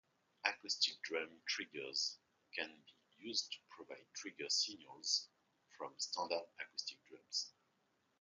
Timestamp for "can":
2.55-2.71